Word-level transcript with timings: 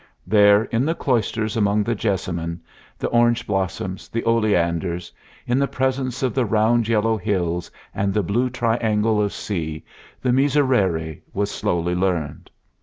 There, 0.25 0.63
in 0.63 0.83
the 0.83 0.95
cloisters 0.95 1.55
among 1.55 1.83
the 1.83 1.93
jessamine, 1.93 2.63
the 2.97 3.07
orange 3.09 3.45
blossoms, 3.45 4.09
the 4.09 4.23
oleanders, 4.25 5.11
in 5.45 5.59
the 5.59 5.67
presence 5.67 6.23
of 6.23 6.33
the 6.33 6.43
round 6.43 6.87
yellow 6.87 7.17
hills 7.17 7.69
and 7.93 8.11
the 8.11 8.23
blue 8.23 8.49
triangle 8.49 9.21
of 9.21 9.31
sea, 9.31 9.85
the 10.19 10.33
Miserere 10.33 11.21
was 11.35 11.51
slowly 11.51 11.93
learned. 11.93 12.49